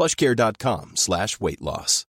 [0.00, 2.06] plushcare.com slash weight loss.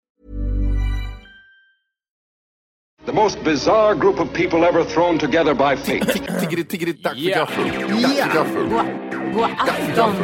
[3.07, 6.03] The most bizarre group of people ever thrown together by fate.
[6.03, 7.39] Tiggeri, tiggeri, dack för Ja.
[7.39, 7.65] gaffel.
[8.03, 8.69] Dack för gaffel.
[9.33, 10.15] God afton!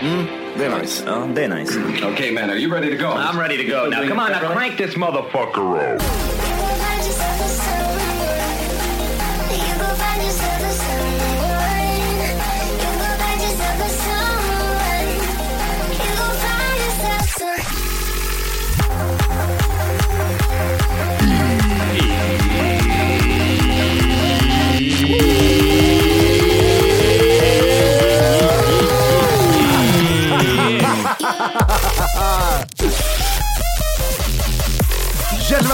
[0.00, 0.26] Mm,
[0.58, 1.04] det är nice.
[1.06, 1.78] Ja, det är nice.
[2.12, 3.08] okay, man, are you ready to go?
[3.08, 3.88] I'm ready to go.
[3.88, 6.43] Now come on, now crank this motherfucker up.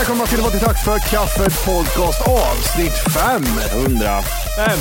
[0.01, 3.43] Välkomna till Vad tack för kaffet podcast avsnitt 5.
[3.87, 4.21] 100.
[4.57, 4.79] Fem.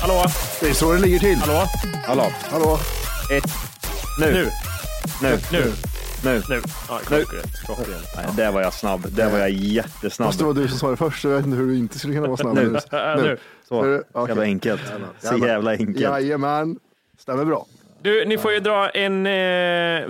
[0.00, 0.24] Hallå?
[0.60, 1.36] Det är så det ligger till.
[1.36, 1.66] Hallå?
[2.06, 2.26] Hallå.
[2.50, 2.78] Hallå.
[3.32, 3.44] Ett.
[4.20, 4.32] Nu.
[4.32, 4.48] Nu.
[5.22, 5.38] Nu.
[5.52, 5.72] Nu.
[6.24, 6.42] Nu.
[6.48, 6.60] Nu.
[6.88, 7.24] Ja, Nu.
[8.16, 9.06] Nej, där var jag snabb.
[9.08, 10.28] Där var jag jättesnabb.
[10.28, 11.98] Fast det var du som sa det först, så jag vet inte hur du inte
[11.98, 12.54] skulle kunna vara snabb.
[12.54, 12.78] Nu.
[13.16, 13.38] Nu.
[13.68, 13.92] Så Nu.
[13.92, 14.42] jävla Okej.
[14.42, 14.82] enkelt.
[15.22, 16.00] Så jävla enkelt.
[16.00, 16.76] Jajamän.
[17.18, 17.66] Stämmer bra.
[18.02, 19.26] Du, ni får ju dra en...
[19.26, 20.02] Eh,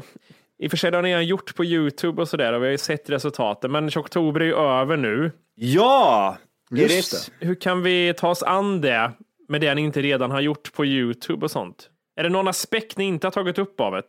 [0.59, 2.67] I och för sig det har ni redan gjort på Youtube och sådär och vi
[2.67, 3.73] har ju sett resultaten.
[3.73, 5.33] Men oktober är ju över nu.
[5.55, 6.37] Ja!
[6.71, 7.31] Just Iris.
[7.39, 9.13] Hur kan vi ta oss an det
[9.49, 11.91] med det ni inte redan har gjort på Youtube och sånt?
[12.17, 14.03] Är det någon aspekt ni inte har tagit upp av det?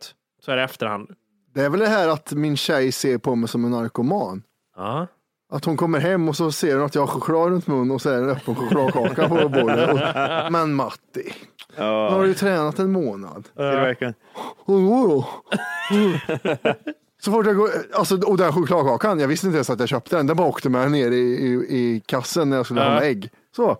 [0.44, 1.10] Så är det efterhand.
[1.54, 4.42] Det är väl det här att min tjej ser på mig som en narkoman.
[4.76, 5.06] Ja.
[5.52, 8.02] Att hon kommer hem och så ser hon att jag har choklad runt munnen och
[8.02, 9.90] så är det en öppen chokladkaka på bordet.
[9.90, 9.98] Och,
[10.52, 11.32] men Matti,
[11.76, 13.48] nu har du ju tränat en månad.
[13.56, 14.14] Är det verkligen?
[14.64, 15.28] Och då då?
[17.22, 20.16] Så fort jag går, alltså, och den chokladkakan, jag visste inte ens att jag köpte
[20.16, 20.26] den.
[20.26, 23.30] Den bara åkte med ner i, i, i kassen när jag skulle handla ägg.
[23.56, 23.78] Så,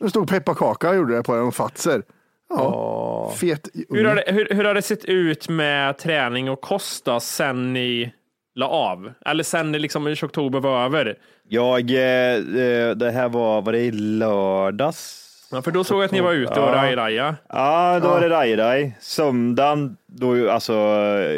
[0.00, 2.02] det stod pepparkaka gjorde det på den och Fatser.
[2.48, 7.04] Ja, fet Hur, har det, hur, hur har det sett ut med träning och kost
[7.04, 8.14] då, sen ni
[8.54, 9.12] la av?
[9.26, 11.18] Eller sen det liksom i oktober var över?
[11.48, 15.20] Jag, eh, eh, det här var, var det i lördags?
[15.54, 17.36] Ja, för då såg jag att ni var ute och raj-raja.
[17.48, 18.96] Ja, då var det raj-raj.
[19.00, 20.72] Söndagen, då, alltså,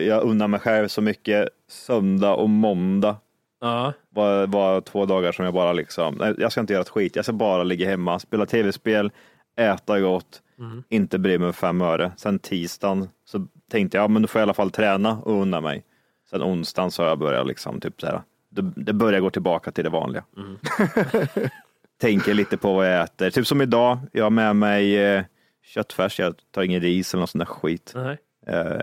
[0.06, 1.48] jag unnar mig själv så mycket.
[1.68, 3.16] Söndag och måndag
[3.60, 3.92] Ja.
[4.10, 7.16] var, var två dagar som jag bara liksom, nej, jag ska inte göra ett skit.
[7.16, 9.10] Jag ska bara ligga hemma, spela tv-spel,
[9.58, 10.42] äta gott,
[10.88, 12.12] inte bry mig fem öre.
[12.16, 15.40] Sen tisdagen så tänkte jag, ja men då får jag i alla fall träna och
[15.42, 15.84] unna mig.
[16.30, 19.70] Sen onsdagen så har jag börjat liksom typ så här, det, det börjar gå tillbaka
[19.72, 20.24] till det vanliga.
[22.00, 23.30] Tänker lite på vad jag äter.
[23.30, 25.24] Typ som idag, jag har med mig eh,
[25.64, 27.92] köttfärs, jag tar ingen ris eller någon sån där skit.
[27.94, 28.18] Nej.
[28.46, 28.80] Eh,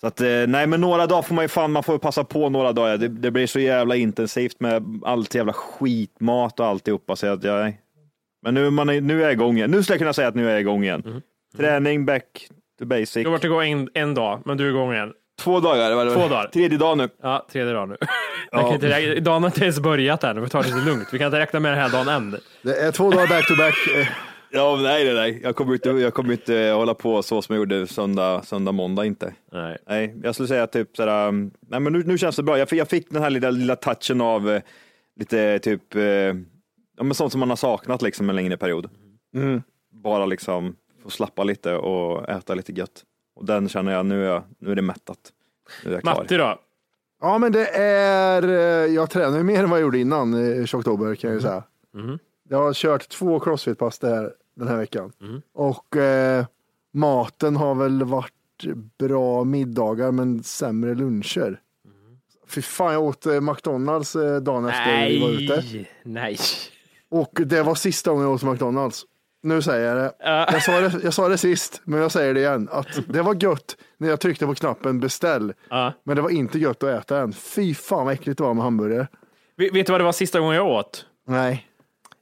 [0.00, 2.48] Så att, eh, nej men några dagar får man ju fan, man får passa på
[2.48, 2.96] några dagar.
[2.96, 7.16] Det, det blir så jävla intensivt med allt jävla skitmat och alltihopa.
[7.16, 7.72] Så att jag,
[8.42, 9.70] men nu, man är, nu är jag igång igen.
[9.70, 11.22] Nu skulle jag kunna säga att nu är jag igång igen.
[11.56, 13.12] Träning, back to basic.
[13.14, 15.12] Du har varit igång en, en dag, men du är igång igen.
[15.40, 15.94] Två dagar.
[15.94, 16.46] Var det Två dagar.
[16.46, 17.08] Tredje dagen nu.
[17.22, 17.96] Ja, tredje dagen nu.
[18.52, 21.08] Jag kan inte, räkna- dagen har inte ens börjat än, vi tar det lite lugnt.
[21.12, 22.36] Vi kan inte räkna med den här dagen än.
[22.62, 23.74] Det är två dagar back to back.
[24.52, 25.40] Ja, nej, nej, nej.
[25.42, 29.04] Jag kommer inte, jag kommer inte hålla på så som jag gjorde söndag, söndag måndag
[29.04, 29.34] inte.
[29.52, 29.78] Nej.
[29.88, 31.32] Nej, jag skulle säga typ sådär,
[31.70, 32.58] nej men nu, nu känns det bra.
[32.58, 34.62] Jag fick, jag fick den här lilla, lilla touchen av eh,
[35.20, 38.90] lite typ, eh, ja men sånt som man har saknat liksom en längre period.
[39.92, 43.02] Bara liksom få slappa lite och äta lite gött.
[43.40, 45.18] Och den känner jag, nu är, jag, nu är det mättat.
[45.84, 46.14] Nu är jag klar.
[46.14, 46.58] Matti då?
[47.20, 50.66] Ja, men det är, eh, jag tränar ju mer än vad jag gjorde innan i
[50.72, 51.64] oktober kan jag ju säga.
[52.48, 53.98] Jag har kört två crossfit-pass
[54.54, 55.12] den här veckan.
[55.54, 56.44] Och eh,
[56.92, 58.32] maten har väl varit
[58.98, 61.60] bra middagar men sämre luncher.
[62.46, 65.86] Fy fan, jag åt eh, McDonalds eh, dagen efter vi var ute.
[66.02, 66.38] nej.
[67.08, 69.04] Och det var sista gången jag åt McDonalds.
[69.42, 70.12] Nu säger jag det.
[70.52, 71.04] Jag sa det.
[71.04, 72.68] Jag sa det sist, men jag säger det igen.
[72.72, 75.52] Att det var gött när jag tryckte på knappen beställ.
[76.04, 77.32] Men det var inte gött att äta än.
[77.32, 79.06] Fy fan vad äckligt det var med hamburgare.
[79.56, 81.06] Vet vet du vad det var sista gången jag åt?
[81.26, 81.66] Nej.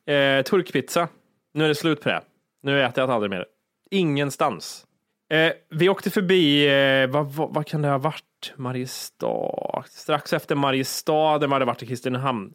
[0.06, 1.08] Eh, turkpizza.
[1.54, 2.20] Nu är det slut på det.
[2.62, 3.46] Nu äter jag aldrig mer.
[3.90, 4.86] Ingenstans.
[5.30, 8.52] Eh, vi åkte förbi, eh, vad, vad, vad kan det ha varit?
[8.56, 9.84] Mariestad.
[9.90, 12.54] Strax efter Mariestad, där vi hade varit i Kristinehamn.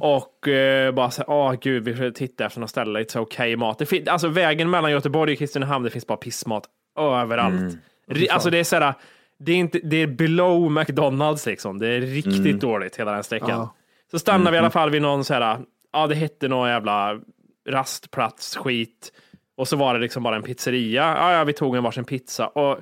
[0.00, 3.56] Och eh, bara så åh gud, vi får titta efter något ställe, lite så okej
[3.56, 3.78] mat.
[3.78, 6.64] Det fin- alltså vägen mellan Göteborg och Kristinehamn, det finns bara pissmat
[6.98, 7.78] överallt.
[8.10, 8.92] Ri- Alltså det är så
[9.40, 11.78] det är, inte, det är below McDonalds liksom.
[11.78, 13.50] Det är riktigt dåligt hela den sträckan.
[13.50, 13.74] Ja.
[14.10, 15.58] Så stannar vi i alla fall vid någon så här,
[15.92, 17.20] ja det hette någon jävla
[17.68, 19.12] rastplats skit.
[19.56, 21.02] Och så var det liksom bara en pizzeria.
[21.16, 22.78] Ja, ja vi tog en varsin pizza och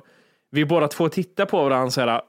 [0.51, 2.21] vi båda två tittade på varandra så här,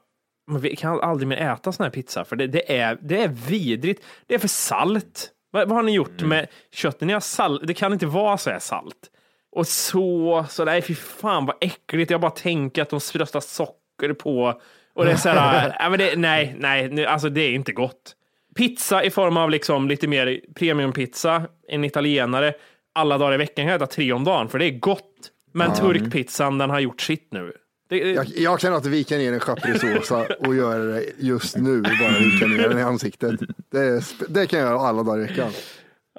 [0.49, 3.27] men vi kan aldrig mer äta sån här pizza för det, det, är, det är
[3.27, 4.03] vidrigt.
[4.27, 5.29] Det är för salt.
[5.51, 7.01] Vad, vad har ni gjort med köttet?
[7.01, 7.67] Ni har salt.
[7.67, 9.09] Det kan inte vara så här salt.
[9.51, 12.11] Och så, så nej fy fan vad äckligt.
[12.11, 14.61] Jag bara tänker att de strössar socker på.
[14.93, 16.55] Och det är så här, nej, men det, nej,
[16.91, 18.15] nej, alltså det är inte gott.
[18.55, 22.53] Pizza i form av liksom lite mer premiumpizza, en italienare,
[22.93, 25.31] alla dagar i veckan kan jag äta tre om dagen, för det är gott.
[25.51, 27.53] Men turkpizzan, den har gjort sitt nu.
[27.89, 31.81] Det, Jag, jag kan inte vika ner en chaprissåsa och göra det just nu.
[31.81, 33.39] Bara vika ner den i ansiktet.
[33.71, 35.51] Det, det kan jag göra alla dagar i veckan.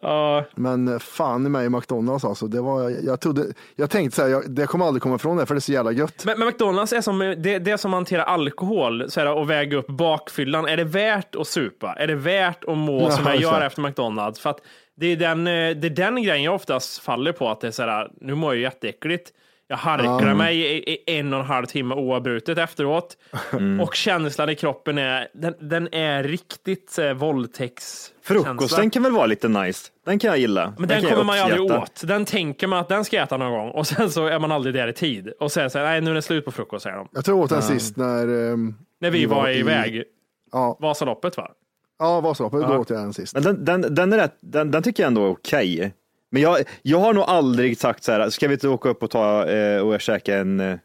[0.02, 2.46] ja, Men fan i mig McDonalds alltså.
[2.46, 3.46] Det var, jag, trodde,
[3.76, 5.72] jag tänkte så här, jag, det kommer aldrig komma ifrån det för det är så
[5.72, 6.25] jävla gött.
[6.25, 9.50] Men, men McDonalds är som det, det är som att hantera alkohol så här, och
[9.50, 10.67] väga upp bakfyllan.
[10.67, 11.93] Är det värt att supa?
[11.99, 14.40] Är det värt att må Ja, som jag gör efter McDonalds?
[14.40, 14.61] För att
[14.96, 17.49] det är, den, eh, det är den grejen jag oftast faller på.
[17.49, 19.32] Att det är så här, nu mår jag jätteäckligt.
[19.70, 23.17] Jag harklar mig i, i en och en halv timme oavbrutet efteråt.
[23.82, 28.14] Och känslan i kroppen är, den, den är riktigt eh, våldtäktskänsla.
[28.22, 29.88] Frukosten kan väl vara lite nice.
[30.06, 30.75] Den kan jag gilla.
[30.78, 32.02] Men den jag kommer man ju aldrig åt.
[32.05, 34.52] Den tänker man att den ska jag äta någon gång och sen så är man
[34.52, 35.32] aldrig där i tid.
[35.40, 37.08] Och sen så här, nej nu är det slut på frukost säger de.
[37.12, 38.52] Jag tror jag åt den sist när...
[38.52, 40.02] ehm, När vi var iväg.
[40.52, 41.50] Ja, Vasaloppet va?
[41.99, 43.34] ja Vasaloppet, då åt jag den sist.
[43.34, 45.93] Men den, den, den, är rätt, den, den tycker jag ändå är okej.
[46.31, 49.11] Men jag, jag har nog aldrig sagt så här, ska vi inte åka upp och
[49.11, 50.79] ta eh, och käka en eh,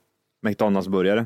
[0.45, 1.25] McDonalds-burgare?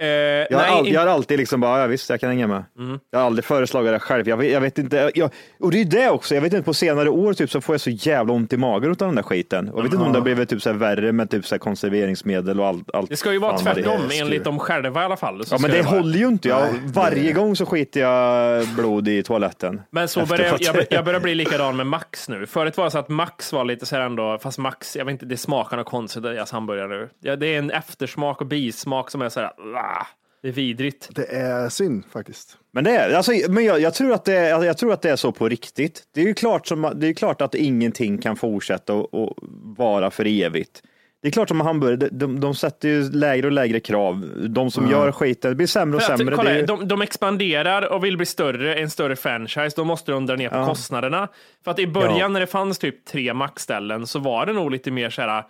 [0.00, 2.28] Eh, Jag, har nej, all, in- jag har alltid liksom bara, ja visst jag kan
[2.30, 2.64] hänga med.
[3.10, 4.28] Jag har aldrig föreslagit det själv.
[4.28, 5.30] Jag, jag vet inte, jag,
[5.60, 7.80] och det är det också, jag vet inte på senare år typ så får jag
[7.80, 9.70] så jävla ont i magen av den där skiten.
[9.74, 11.58] Jag vet inte om det har blivit typ så här värre med typ så här
[11.58, 12.94] konserveringsmedel och allt.
[12.94, 15.42] allt det ska ju vara vad det tvärtom enligt dem själva i alla fall.
[15.50, 15.96] Ja men det vara.
[15.96, 16.48] håller ju inte.
[16.48, 19.82] Jag, Nej, varje gång så skiter jag blod i toaletten.
[19.90, 22.46] Men så börjar jag, jag, jag börjar bli likadan med Max nu.
[22.46, 25.12] Förut var det så att Max var lite så här ändå, fast Max, jag vet
[25.12, 27.08] inte, det smakar något konstigt i deras hamburgare nu.
[27.20, 29.50] Ja, det är en eftersmak och bismak som är så här,
[29.84, 30.06] ah,
[30.42, 31.08] det är vidrigt.
[31.14, 32.58] Det är synd faktiskt.
[32.72, 35.10] Men, det är, alltså, men jag, jag, tror att det är, jag tror att det
[35.10, 36.02] är så på riktigt.
[36.14, 39.34] Det är ju klart, som, det är klart att ingenting kan fortsätta och, och
[39.76, 40.82] vara för evigt.
[41.22, 44.30] Det är klart som hamburgare, de, de, de sätter ju lägre och lägre krav.
[44.48, 46.36] De som gör skiten, det blir sämre och att, sämre.
[46.36, 49.76] kolla, ju, de, de expanderar och vill bli större, en större franchise.
[49.76, 51.28] Då måste de dra ner på kostnaderna.
[51.64, 52.28] För att i början Ja.
[52.28, 55.44] när det fanns typ tre Max-ställen så var det nog lite mer så här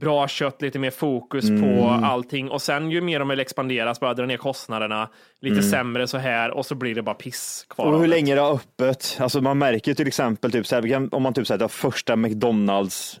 [0.00, 2.04] bra kött, lite mer fokus på Mm.
[2.04, 2.50] allting.
[2.50, 5.08] Och sen ju mer de vill expandera så bara dra ner kostnaderna,
[5.40, 7.84] lite sämre så här och så blir det bara piss kvar.
[7.84, 7.94] Mm.
[7.94, 9.18] och hur länge det har öppet.
[9.20, 13.20] Alltså man märker till exempel, typ, så här, om man typ säger första McDonalds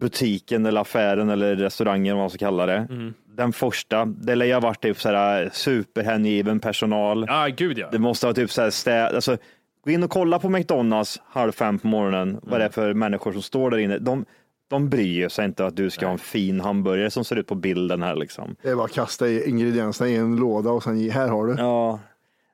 [0.00, 2.86] butiken eller affären eller restaurangen, vad man ska kalla det.
[2.90, 3.14] Mm.
[3.36, 7.24] Den första, det lär ju ha varit typ så här superhängiven personal.
[7.28, 7.88] Ja, gud ja.
[7.92, 9.36] Det måste ha typ så här städ, alltså,
[9.84, 13.32] gå in och kolla på McDonalds halv fem på morgonen, vad det är för människor
[13.32, 13.98] som står där inne.
[13.98, 14.24] De,
[14.68, 17.54] de bryr sig inte att du ska ha en fin hamburgare som ser ut på
[17.54, 18.56] bilden här liksom.
[18.62, 21.54] Det är bara att kasta ingredienserna i en låda och sen här har du.
[21.58, 22.00] Ja.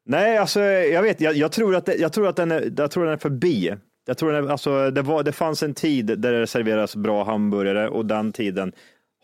[0.04, 2.90] Nej, alltså jag vet, jag, jag, tror, att det, jag, tror, att den är, jag
[2.90, 3.74] tror den är förbi.
[4.06, 7.24] Jag tror den är, alltså, det, var, det fanns en tid där det serveras bra
[7.24, 8.72] hamburgare och den tiden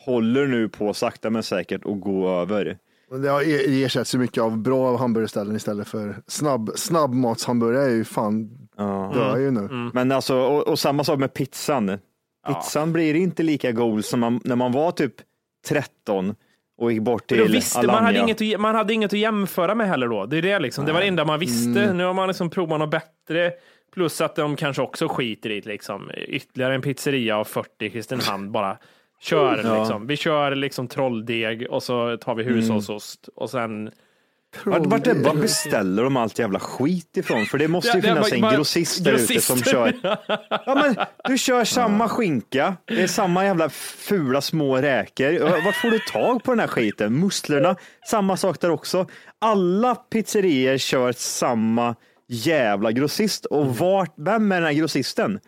[0.04, 2.78] håller nu på sakta men säkert att gå över.
[3.22, 3.42] Det har
[3.84, 8.68] ersatts så mycket av bra hamburgerställen istället för snabb, snabbmatshamburgare är ju fan
[9.14, 9.60] dör ju nu.
[9.60, 9.90] Mm.
[9.94, 11.98] Men alltså, och, och samma sak med pizzan.
[12.46, 15.14] Pizzan blir inte lika god som man, när man var typ
[15.68, 16.34] 13
[16.78, 18.22] och gick bort till visste, man, hade Alanya.
[18.22, 20.26] inget, att- man hade inget att jämföra med heller då.
[20.26, 20.84] Det är det liksom.
[20.86, 21.82] Det var det enda man visste.
[21.82, 21.96] Mm.
[21.96, 23.52] Nu har man liksom provat något bättre.
[23.94, 26.10] Plus att de kanske också skiter i liksom.
[26.28, 28.78] Ytterligare en pizzeria av 40 i Kristinehamn bara.
[29.20, 30.06] Kör liksom.
[30.06, 33.90] Vi kör liksom trolldeg och så tar vi hushållsost och sen
[34.64, 37.46] Vart, vart, är, vart beställer de allt jävla skit ifrån?
[37.46, 39.92] För det måste ju Ja, finnas var- en grossist där ute som kör.
[40.66, 45.64] Ja, men, du kör samma skinka, det är samma jävla fula små räkor.
[45.64, 47.20] Vart får du tag på den här skiten?
[47.20, 47.76] Musslorna,
[48.10, 49.06] samma sak där också.
[49.38, 51.94] Alla pizzerier kör samma
[52.28, 53.44] jävla grossist.
[53.44, 55.40] Och vart, vem är den här grossisten?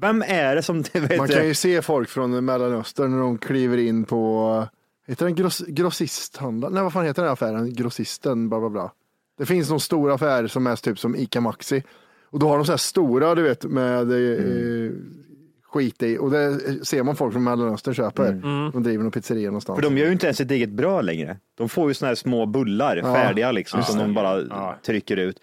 [0.00, 0.82] Vem är det som...
[0.92, 4.66] Vet Man kan ju se folk från Mellanöstern när de kliver in på,
[5.12, 6.74] heter den gross, grossisthandlaren?
[6.74, 7.74] Nej vad fan heter den affären?
[7.74, 8.92] Grossisten, bla bla bla.
[9.38, 11.82] Det finns någon stor affär som är typ som ICA Maxi.
[12.30, 14.90] Och då har de så här stora, du vet, med eh,
[15.64, 16.18] skit i.
[16.18, 18.32] Och det ser man folk från Mellanöstern köper.
[18.72, 19.76] De driver någon pizzeria någonstans.
[19.76, 21.36] För de gör ju inte ens ett eget bröd längre.
[21.58, 25.40] De får ju såna här små bullar färdiga liksom som de bara trycker ut.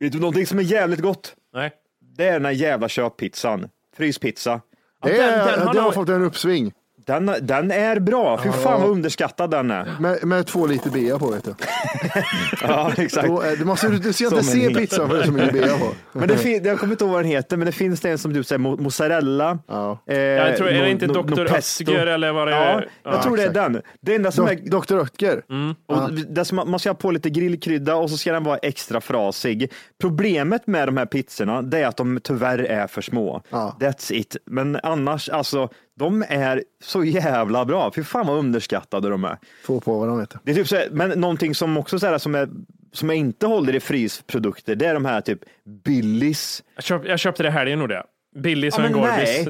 [0.00, 1.34] Vet du någonting som är jävligt gott?
[1.54, 1.72] Nej.
[2.16, 3.68] Det är den här jävla köppizzan.
[3.96, 4.60] Fryspizza.
[5.02, 6.72] det, den- är, den har det har fått en uppsving.
[7.10, 8.40] Den, den är bra.
[8.42, 9.96] Fy fan vad underskattad den är.
[10.00, 11.54] Med, med två liter bea på vet du.
[12.62, 13.26] Ja, exakt.
[13.28, 15.78] Då är, du, måste, du ska inte se pizzan för det är så mycket bea
[15.78, 15.92] på.
[16.12, 18.18] Men det fin- jag kommer inte ihåg vad den heter, men det finns det en
[18.18, 19.58] som du säger, mo- mozzarella.
[19.66, 19.98] Ja.
[20.08, 21.44] Eh, Jag tror, är no- det inte no- no Dr.
[21.44, 21.54] pesto.
[21.82, 22.88] Östger eller vad det Ja, är?
[23.04, 23.72] jag tror det är exakt.
[23.72, 23.82] den.
[24.00, 24.98] Det enda som är Dok- Dr.
[24.98, 25.42] Oetker.
[25.86, 29.00] Och det som, man ska ha på lite grillkrydda och så ska den vara extra
[29.00, 29.72] frasig.
[30.00, 33.42] Problemet med de här pizzorna det är att de tyvärr är för små.
[33.50, 33.76] Ja.
[33.80, 34.36] That's it.
[34.46, 35.68] Men annars, alltså,
[36.00, 37.92] de är så jävla bra.
[37.94, 39.38] Fy fan vad underskattade de är.
[39.66, 40.38] Två på varandra vet du.
[40.44, 42.48] Det är typ så här, men någonting som också så här, som, är,
[42.92, 45.38] som jag inte håller i frysprodukter, det är de här typ
[45.84, 46.62] Billys.
[46.74, 48.04] Jag, köp, jag köpte det här igen gjorde jag.
[48.42, 49.48] Billig som Ja, en Gorbis.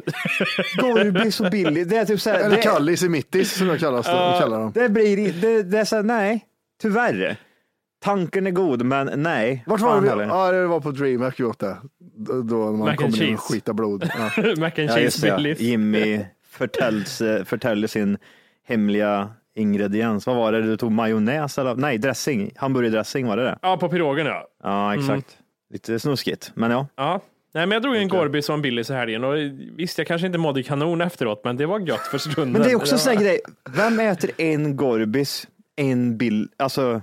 [0.76, 1.88] Gorbis så billigt.
[1.88, 4.72] Det är typ så här, Eller det, Kallis i mittis som jag kallas, kallar dem.
[4.74, 6.46] det blir, det, det är så här, nej,
[6.82, 7.36] tyvärr.
[8.02, 9.64] Tanken är god, men nej.
[9.66, 10.24] Vart var det?
[10.24, 11.76] Ja, det var på DreamHack vi åt det.
[12.16, 14.10] Då då man Mac kommer in och skitar blod.
[14.18, 14.24] Ja.
[14.58, 15.36] Mac and Ja, cheese det.
[15.36, 15.60] Billys.
[15.60, 16.24] Jimmy
[16.60, 18.18] eh, förtäller sin
[18.66, 20.26] hemliga ingrediens.
[20.26, 20.62] Vad var det?
[20.62, 21.74] Du tog majonnäs eller?
[21.74, 22.52] Nej, dressing.
[22.56, 23.58] Hamburgerdressing var det det?
[23.62, 24.46] Ja, på pirogen ja.
[24.62, 25.10] Ja, exakt.
[25.10, 25.22] Mm.
[25.72, 26.86] Lite snuskigt, men ja.
[26.96, 27.20] ja.
[27.54, 29.34] Nej, men jag drog en Gorbis och en Billys i helgen och
[29.76, 32.52] visst, jag kanske inte mådde kanon efteråt, men det var gött för stunden.
[32.52, 33.40] Men det är också en grej.
[33.76, 36.48] Vem äter en Gorbis, en bill?
[36.56, 37.02] Alltså,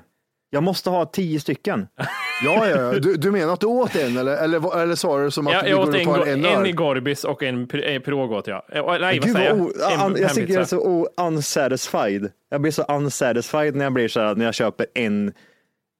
[0.49, 1.87] jag måste ha tio stycken.
[2.43, 2.91] Ja, ja, ja.
[2.99, 5.63] Du, du menar att du åt en eller, eller, eller sa du som att Jag,
[5.63, 6.75] vi jag går och en, tar go- en en, i öl?
[6.75, 8.61] Gorbis och en eh, pirog åt jag.
[8.71, 9.67] Eh, Nej, vad Gud, säger vad jag?
[9.67, 12.31] o, En an, jag tycker det är så o, unsatisfied.
[12.49, 15.33] Jag blir så unsatisfied när jag blir så här, när jag köper en,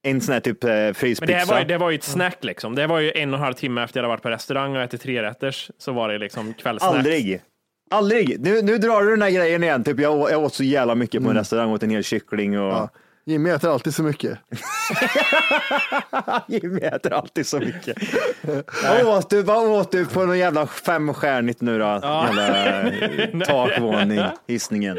[0.02, 1.44] en sån här typ eh, Men det, här fryspizza.
[1.54, 2.74] var, ju- det var ju ett snack liksom.
[2.74, 4.82] Det var ju en och en halv timme efter jag hade varit på restaurang och
[4.82, 5.70] ätit trerätters.
[5.78, 6.94] Så var det liksom kvällssnack.
[6.94, 7.42] Aldrig.
[7.90, 8.40] Aldrig.
[8.40, 9.84] Nu, nu drar du den här grejen igen.
[9.84, 11.24] Typ jag, jag åt så jävla mycket Mm.
[11.24, 12.88] på en restaurang, åt en hel kyckling och Ja.
[13.28, 14.38] Jimmy äter alltid så mycket.
[16.46, 17.96] Jimmy äter alltid så mycket.
[19.04, 21.84] vad, åt du, vad åt du på någon jävla femstjärnigt nu då?
[21.84, 24.98] Jävla eh, takvåning, hissningen.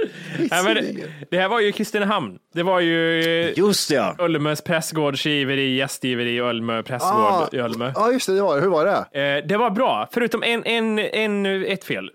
[0.52, 1.00] Nej, men
[1.32, 2.38] det, här var ju Kristinehamn.
[2.54, 4.16] Det var ju eh, Just det, ja.
[4.20, 7.92] Ölmes prästgårdsgiveri, gästgiveri, Ölme prästgård Ah, i Ölme.
[7.96, 8.62] ja, just det, det var det.
[8.62, 9.22] Hur var det?
[9.22, 12.10] Eh, det var bra, förutom en, en, en, ett fel.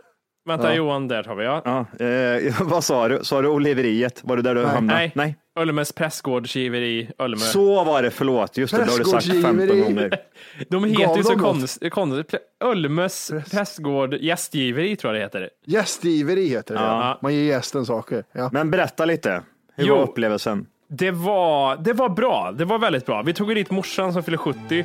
[0.47, 1.63] Vänta Johan, där tar vi ja.
[1.65, 3.19] ja eh, vad sa du?
[3.23, 4.21] Sa du Oliveriet?
[4.25, 4.99] Var det där du hamnade?
[4.99, 5.13] Nej.
[5.15, 5.37] Nej.
[5.59, 7.37] Ölmes prästgårdsgiveri, Ölme.
[7.37, 8.57] Så var det, förlåt.
[8.57, 9.81] Just det, det har du sagt 15 Prästgårdsgiveri.
[9.95, 10.11] gånger.
[10.69, 11.93] De heter Gav ju så konstigt.
[11.93, 12.35] Konst,
[12.65, 15.51] Ölmes prästgård gästgiveri tror jag det heter.
[15.67, 16.81] Gästgiveri heter det.
[16.81, 17.19] Ja.
[17.23, 18.25] Man ger gästen saker.
[18.33, 18.51] Ja.
[18.53, 19.43] Men berätta lite.
[19.77, 19.97] Hur Jo.
[19.97, 20.67] var upplevelsen?
[20.89, 22.53] Det var, det var bra.
[22.53, 23.23] Det var väldigt bra.
[23.23, 24.85] Vi tog ju dit morsan som fyller 70,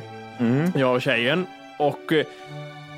[0.74, 1.46] jag och tjejen.
[1.78, 2.26] Och eh,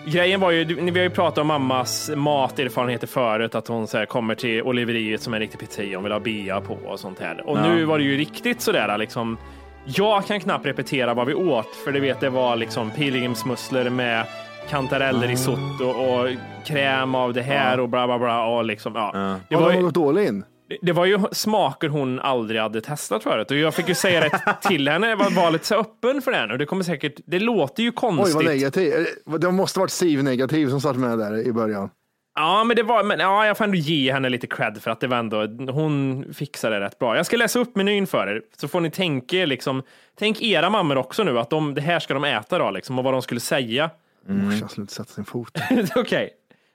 [0.06, 4.06] grejen var ju, vi har ju pratat om mammas materfarenheter förut, att hon så här,
[4.06, 7.20] kommer till Oliveriet som är en riktig pizzeria, hon vill ha bea på och sånt
[7.20, 7.48] här.
[7.48, 9.38] Och nu var det ju riktigt sådär liksom,
[9.84, 14.26] jag kan knappt repetera vad vi åt, för det vet det var liksom pilgrimsmusslor med
[14.70, 16.28] kantareller risotto och
[16.66, 18.46] kräm av det här och bla bla bla.
[18.46, 19.10] Och liksom, ja.
[19.48, 20.44] Det, Har var de ju, all in?
[20.82, 24.56] Det var ju smaker hon aldrig hade testat förut och jag fick ju säga det
[24.68, 25.08] till henne.
[25.08, 26.56] Jag var, var lite så öppen för det här nu.
[26.56, 28.34] Det kommer säkert, det låter ju Oj, konstigt.
[28.34, 28.92] vad negativ.
[29.26, 31.90] Eh, Det måste varit Siv-negativ som satt med där i början.
[32.34, 35.00] Ja, men det var, men ja, jag får ändå ge henne lite cred för att
[35.00, 37.16] det var ändå, hon fixade det rätt bra.
[37.16, 39.82] Jag ska läsa upp menyn för er, så får ni tänka liksom,
[40.18, 43.04] tänk era mammor också nu, att de, det här ska de äta då, liksom, och
[43.04, 43.90] vad de skulle säga.
[44.28, 45.58] Morsan skulle inte sätta sin fot.
[45.96, 46.30] Okej,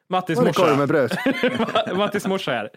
[0.09, 0.85] Mattis korv med morsa.
[0.87, 1.97] bröd?
[1.97, 2.69] Mattis morsa här.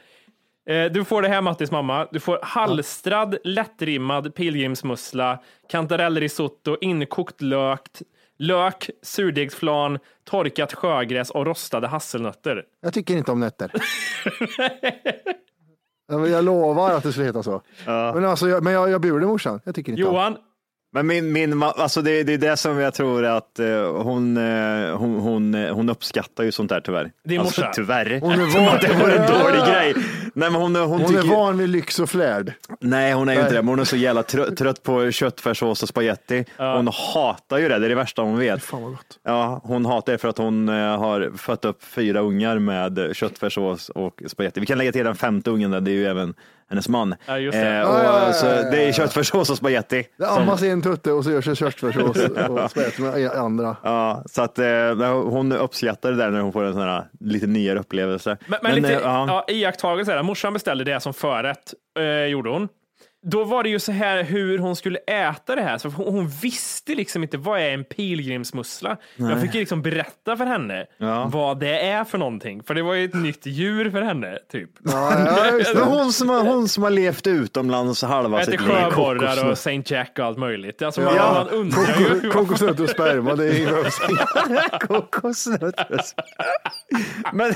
[0.70, 2.08] Eh, Du får det här Mattis mamma.
[2.12, 5.38] Du får halstrad, lättrimmad pilgrimsmussla,
[5.70, 7.82] kantarellrisotto, inkokt lök,
[8.38, 9.98] lök, surdegsflan,
[10.30, 12.64] torkat sjögräs och rostade hasselnötter.
[12.82, 13.72] Jag tycker inte om nötter.
[16.12, 17.62] Ja, jag lovar att det skulle heta så.
[17.86, 19.60] Men, alltså, jag, men jag, jag bjuder morsan.
[19.64, 20.14] Jag tycker inte om.
[20.14, 20.36] Johan,
[20.92, 24.96] Men min, min, alltså det, det är det som jag tror att eh, hon, eh,
[24.96, 27.12] hon, hon, hon uppskattar ju sånt där tyvärr.
[27.24, 27.72] Din alltså, morsa.
[27.74, 28.20] tyvärr.
[28.20, 29.94] Hon är Som van- att det vore en dålig grej.
[30.34, 32.52] Nej, men hon, hon, Hon tycker, är van vid lyx och flärd.
[32.80, 33.62] Nej, hon är ju inte det.
[33.62, 36.44] Men hon är så jävla trött, trött på köttfärssås och spagetti.
[36.56, 37.78] Hon hatar ju det.
[37.78, 38.62] Det är det värsta hon vet.
[38.62, 39.18] Fan vad gott.
[39.22, 43.88] Ja, hon hatar det för att hon eh, har fött upp fyra ungar med köttfärssås
[43.88, 44.60] och spagetti.
[44.60, 45.80] Vi kan lägga till den femte ungen där.
[45.80, 46.34] Det är ju även
[46.70, 47.14] hennes man.
[47.26, 47.68] Ja, just det.
[47.68, 48.70] Eh, Ja, och, ja, ja, ja, så ja.
[48.70, 50.06] det är köttfärssås och spagetti.
[50.16, 52.16] Det ammas i en tutte och så görs en köttfärssås
[52.48, 53.76] och spagetti med andra.
[53.82, 54.64] Ja, så att eh,
[55.24, 58.36] hon uppskattar det där när hon får en sån här lite nyare upplevelse.
[58.46, 59.44] Men, men, lite eh, ja.
[59.48, 59.54] ja.
[59.54, 60.19] iakttagelse.
[60.22, 62.68] Morsan beställde det som förrätt, eh, gjorde hon.
[63.22, 65.78] Då var det ju så här hur hon skulle äta det här.
[65.78, 68.96] Så hon, visste liksom inte vad är en pilgrimsmussla.
[69.16, 71.28] Jag fick ju liksom berätta för henne Ja.
[71.32, 72.62] vad det är för någonting.
[72.62, 74.38] För det var ju ett nytt djur för henne.
[74.52, 74.70] Typ.
[74.84, 78.68] Ja, ja, hon som, har, hon som har levt utomlands halva sitt liv.
[78.68, 80.82] sjöborrar och Saint Jack och allt möjligt.
[80.82, 81.32] Alltså, man, Ja.
[81.34, 82.30] man undrar ju.
[82.30, 86.00] Kokosnötter och sperma, det är inget Kokosnötter.
[87.32, 87.52] men,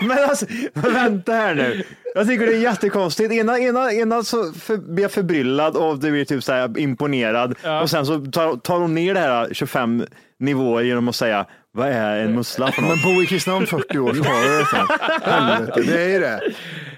[0.08, 1.84] men alltså, vänta här nu.
[2.16, 3.32] Jag tycker det är jättekonstigt.
[3.32, 7.80] Ena, ena, ena så för, blir jag förbryllad och det blir typ så imponerad Ja.
[7.82, 10.04] och sen så tar, tar hon ner det här 25
[10.38, 11.46] nivåer genom att säga
[11.76, 12.90] vad är en mussla för något?
[13.04, 14.64] Men bo i Kristinehamn 40 år så har du det.
[14.64, 15.30] så.
[15.30, 16.40] Helvete, det är ju det.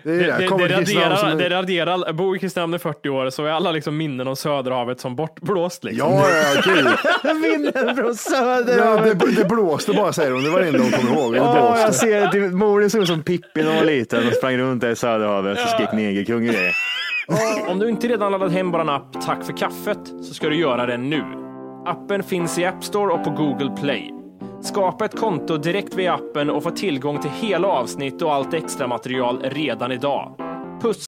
[0.02, 0.36] Det är Det, det.
[0.38, 3.30] det, Kommer det, till Kristinehamn raderar, som det raderar, bor i Kristinehamn i 40 år
[3.30, 5.84] så är alla liksom minnen om Söderhavet som bortblåst.
[5.84, 6.08] Liksom.
[6.12, 6.88] Ja, ja, kul.
[7.40, 8.78] Minnen från söder.
[8.78, 10.42] Ja, det, det blåste bara säger hon.
[10.44, 11.34] Det var det enda hon kommer ihåg.
[11.34, 11.92] Det Åh, jag blåste.
[11.92, 12.48] ser det.
[12.48, 15.58] Morden såg ut som Pippi när hon var liten och sprang runt där i Söderhavet
[15.64, 16.72] och skrek negerkung och grejer.
[17.68, 20.86] Om du inte redan laddat hem vår app Tack för kaffet så ska du göra
[20.86, 21.22] det nu.
[21.86, 24.14] Appen finns i App Store och på Google Play.
[24.60, 28.86] Skapa ett konto direkt via appen och få tillgång till hela avsnitt och allt extra
[28.86, 30.34] material redan idag.
[30.82, 31.07] Puss!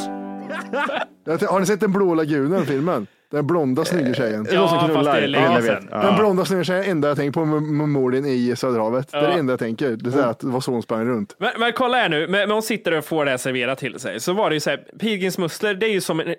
[1.48, 3.06] Har ni sett den blå lagunen filmen?
[3.32, 4.46] Den blonda snygga tjejen.
[4.46, 5.88] som Ja, fast det är Ja, länge sedan.
[5.90, 6.02] Ja.
[6.02, 9.12] Den blonda snygga tjejen, enda jag tänker på med, med morden i Söderhavet.
[9.12, 9.90] Det är det enda jag tänker.
[9.90, 11.36] Det är att det var så hon sprang runt.
[11.38, 14.20] Men, men kolla här nu, men, men hon sitter och får det serverat till sig.
[14.20, 16.34] Så var det ju så här, pilgrimsmusslor, det är ju som en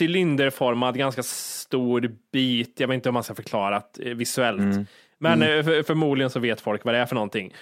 [0.00, 2.80] cylinderformad, ganska stor bit.
[2.80, 4.88] Jag vet inte om man ska förklara det eh, visuellt.
[5.18, 7.54] Men eh, för, förmodligen så vet folk vad det är för någonting.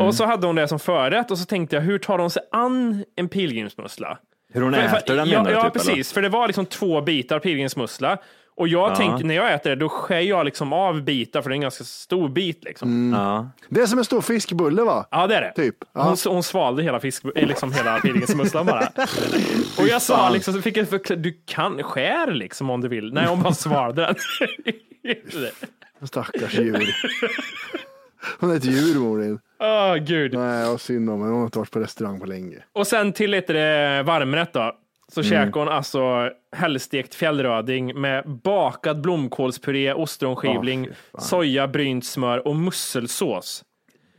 [0.00, 2.42] Och så hade hon det som förrätt och så tänkte jag, hur tar hon sig
[2.52, 4.18] an en pilgrimsmussla?
[4.54, 5.56] Hur hon För- äter den ja, menar du?
[5.56, 6.12] Ja, typ, precis.
[6.12, 8.18] För det var liksom två bitar pilgrimsmussla.
[8.56, 11.52] Och jag tänker, när jag äter det, då skär jag liksom av bitar, för det
[11.54, 12.64] är en ganska stor bit.
[12.64, 13.12] Liksom.
[13.14, 13.24] Eller?
[13.24, 13.50] Ja.
[13.68, 15.06] Det är som en stor fiskbulle va?
[15.10, 15.52] Ja, det är det.
[15.62, 15.76] Typ.
[15.94, 16.02] Ja.
[16.02, 18.80] Hon, hon svalde hela, fisk, eh, liksom hela pilgrimsmusslan bara.
[19.78, 23.12] Och jag sa liksom, så fick jag förklara, du kan skär liksom om du vill.
[23.12, 24.14] Nej, hon bara svalde den.
[26.08, 26.94] Stackars djur.
[28.40, 29.38] Hon är ett djur Morin.
[29.64, 30.34] Åh, gud.
[30.34, 31.30] Nej, vad synd om henne.
[31.32, 32.56] Hon har inte varit på restaurang på länge.
[32.72, 34.72] Och sen till lite det varmrätt då.
[35.12, 43.64] Så käkade hon alltså hällstekt fjällröding med bakad blomkålspuré, ostronskivling, soja, brynt smör och musselsås.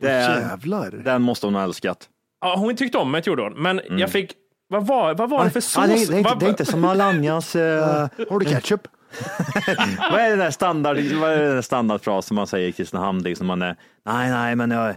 [0.00, 0.90] Det är, Jävlar.
[0.90, 2.08] den måste hon ha älskat.
[2.40, 3.62] Ja, hon tyckte om det, gjorde hon.
[3.62, 4.32] Men jag fick,
[4.68, 5.82] vad var, vad var det för sås?
[5.82, 7.56] Ja, det, är, det, är inte, det är inte som Alanyas...
[7.56, 8.88] eh, Har du ketchup?
[10.10, 13.22] vad är den där standard, vad är den där standardfras som man säger i Kristinehamn?
[13.22, 14.96] Liksom man är, nej, nej, men jag,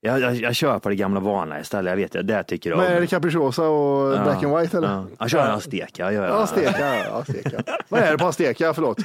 [0.00, 1.90] jag, jag, jag kör på det gamla vanliga istället.
[1.90, 3.00] Jag vet det, det tycker jag Men är om.
[3.00, 4.88] det capricciosa och black and white eller?
[4.88, 5.06] Ja.
[5.18, 6.02] Jag kör en azteca.
[6.04, 7.04] Jag gör Ja, steka.
[7.66, 7.78] Ja.
[7.88, 8.74] Vad är det på steka?
[8.74, 8.98] Förlåt.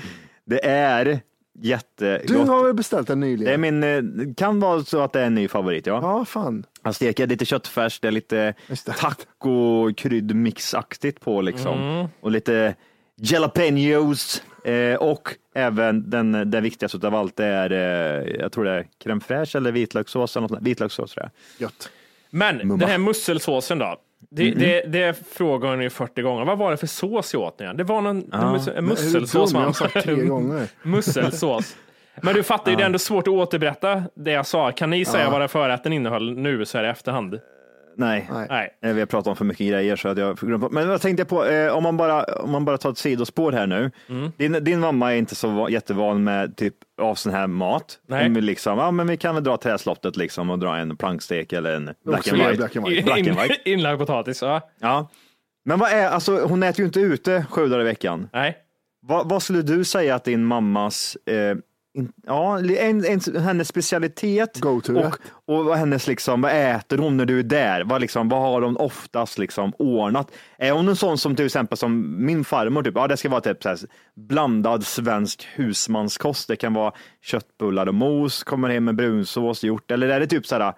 [0.45, 1.19] Det är
[1.59, 2.27] jättegott.
[2.27, 3.61] Du har väl beställt den Det är nyligen?
[3.61, 4.01] min, eh,
[4.37, 5.99] kan vara så att det är en ny favorit, ja.
[6.01, 6.65] Ja, fan.
[6.81, 8.91] Azteca, lite köttfärs, det är lite Just det.
[8.93, 12.07] taco-kryddmixaktigt på liksom.
[12.21, 12.75] Och lite
[13.17, 14.43] jalapenos.
[14.65, 18.85] Eh, och även den, den viktigaste av allt det är, eh, jag tror det är
[19.03, 20.37] crème fraîche eller vitlökssås.
[20.37, 21.23] Eller något, vitlökssås tror
[21.57, 21.61] jag.
[21.67, 21.89] Gött.
[22.29, 22.77] Men Mumma.
[22.77, 23.95] den här musselsåsen då?
[24.29, 26.45] Det, det, det frågar hon ju 40 gånger.
[26.45, 27.77] Vad var det för sås jag åt nu igen?
[27.77, 29.53] Det var någon en mus- musselsås.
[29.53, 29.73] man.
[29.73, 30.67] sagt tre gånger.
[30.83, 31.75] Musselsås.
[32.21, 34.71] Men du fattar ju, det är ändå svårt att återberätta det jag sa.
[34.71, 37.39] Kan ni säga vad den förrätten innehöll nu så här i efterhand?
[37.97, 38.29] Nej.
[38.49, 38.69] Nej.
[38.83, 40.71] Eh, Vi har pratat om för mycket grejer så att jag glömt.
[40.71, 43.51] Men vad tänkte jag på, eh, om, man bara, om man bara tar ett sidospår
[43.51, 43.91] här nu.
[44.09, 44.31] Mm.
[44.37, 47.99] Din, din mamma är inte så va- jättevan med typ av sån här mat.
[48.07, 48.23] Nej.
[48.23, 51.53] Hon vill liksom, ja men vi kan väl dra träslottet liksom och dra en plankstek
[51.53, 52.53] eller en black and white.
[52.57, 53.01] black and white.
[53.03, 53.55] Black and In, white.
[53.69, 54.61] inlagd potatis, ja.
[54.79, 55.09] Ja.
[55.65, 58.29] Men vad är, alltså hon äter ju inte ute sju dagar i veckan.
[58.33, 58.57] Nej.
[59.01, 61.55] Vad, vad skulle du säga att din mammas, eh,
[61.93, 64.89] in, ja, en, en, hennes specialitet och,
[65.45, 67.83] och vad hennes liksom, vad äter hon när du är där?
[67.83, 70.31] Vad, liksom, vad har hon oftast liksom ordnat?
[70.57, 73.41] Är hon en sån som till exempel som min farmor, typ, ja det ska vara
[73.41, 73.79] typ så här,
[74.15, 76.47] blandad svensk husmanskost.
[76.47, 80.45] Det kan vara köttbullar och mos, kommer hem med brunsås, gjort, eller är det typ
[80.45, 80.73] så här,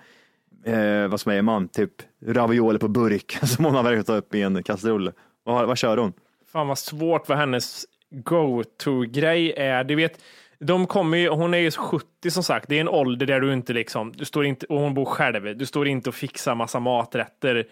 [0.65, 1.91] eh, vad säger man, typ
[2.25, 5.11] ravioli på burk som hon har värkt upp i en kastrull.
[5.43, 6.13] Vad, vad kör hon?
[6.51, 9.83] Fan vad svårt vad hennes go-to-grej är.
[9.83, 10.19] Du vet,
[10.59, 13.53] de kommer ju, hon är ju 70 som sagt, det är en ålder där du
[13.53, 16.79] inte liksom, du står inte, och hon bor själv, du står inte och fixar massa
[16.79, 17.65] maträtter.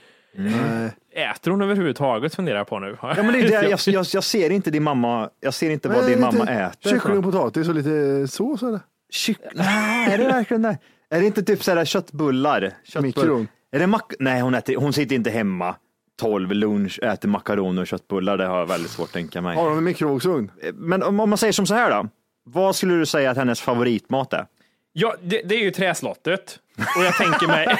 [1.15, 2.97] Äter hon överhuvudtaget funderar jag på nu?
[3.01, 5.89] Ja, men det är det, jag, jag, jag ser inte din mamma, jag ser inte
[5.89, 6.89] vad Nej, din mamma äter.
[6.89, 8.79] Kyckling och potatis och lite sås eller?
[9.11, 9.37] Kyck...
[9.53, 10.77] Nej, är det verkligen det?
[11.09, 12.73] Är det inte typ sådär köttbullar?
[12.83, 13.03] Köttbull...
[13.03, 13.47] Mikron.
[13.71, 14.13] Är det mack...
[14.19, 15.75] Nej, hon, äter, hon sitter inte hemma
[16.19, 18.37] 12 lunch äter makaroner och köttbullar.
[18.37, 19.55] Det har jag väldigt svårt att tänka mig.
[19.55, 20.51] Har de en mikrovågsugn?
[20.73, 22.09] Men om, om man säger som så här då.
[22.43, 24.45] Vad skulle du säga att hennes favoritmat är?
[24.93, 26.59] Ja, det, det är ju träslottet.
[26.97, 27.67] Och jag tänker mig...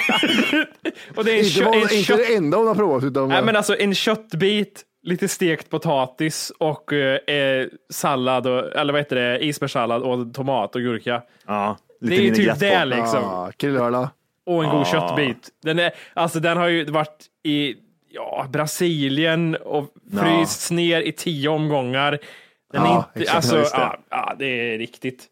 [1.16, 2.18] och det är en, Inte, kö, var, en inte kött...
[2.18, 6.92] det enda hon har provat utan Nej, men alltså en köttbit, lite stekt potatis och
[6.92, 11.22] eh, sallad, och, eller vad heter det, isbergssallad och tomat och gurka.
[11.46, 13.24] Ja, Det är ju typ det liksom.
[13.24, 14.10] ah, krillhörna.
[14.46, 14.84] Och en god Ah.
[14.84, 15.48] köttbit.
[15.62, 17.74] Den, är, alltså, den har ju varit i
[18.10, 22.18] ja, Brasilien och frysts ner i tio omgångar.
[22.74, 23.36] Den är Ja, inte, exakt.
[23.36, 23.68] alltså, det.
[23.72, 25.26] ja, ja, det är riktigt.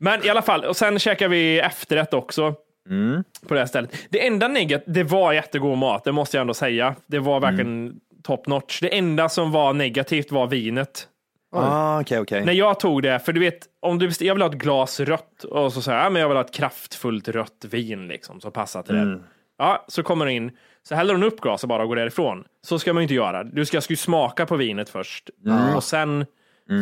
[0.00, 2.54] Men i alla fall, och sen käkar vi efterrätt också.
[2.88, 3.24] Mm.
[3.48, 3.94] På det här stället.
[4.10, 6.94] Det enda negativa, det var jättegod mat, det måste jag ändå säga.
[7.06, 7.96] Det var verkligen Mm.
[8.22, 8.80] top notch.
[8.80, 11.08] Det enda som var negativt var vinet.
[11.56, 12.44] Ah, okej, okej.
[12.44, 15.44] När jag tog det, för du vet, om du jag vill ha ett glas rött
[15.44, 18.52] och så säger jag, ja, men jag vill ha ett kraftfullt rött vin liksom, som
[18.52, 19.20] passar till det.
[19.58, 20.50] Ja, så kommer du in,
[20.82, 22.44] så häller hon upp glaset bara och går därifrån.
[22.62, 23.44] Så ska man ju inte göra.
[23.44, 25.30] Du ska, ska ju smaka på vinet först
[25.76, 26.26] och sen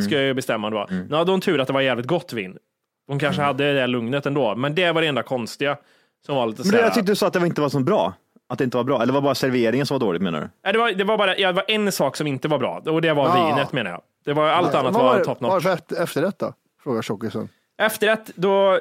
[0.05, 0.87] ska jag ju bestämma då.
[1.09, 2.57] Nu hade hon tur att det var jävligt gott vin.
[3.09, 5.77] Hon kanske hade det lugnet ändå, men det var det enda konstiga
[6.27, 8.12] som var lite Men det, jag tyckte du sa att det inte var så bra.
[8.49, 9.03] Att det inte var bra.
[9.03, 10.49] Eller var det bara serveringen som var dåligt menar du?
[10.64, 12.83] Nej, det, var, det var bara ja, det var en sak som inte var bra
[12.87, 13.46] och det var Ja.
[13.55, 14.01] vinet menar jag.
[14.25, 15.64] Det var allt annat Vad var det- top Vad var notch.
[15.64, 16.53] det för efter- efterrätt då?
[16.83, 17.49] Frågar tjockisen.
[17.83, 18.79] Efterrätt, då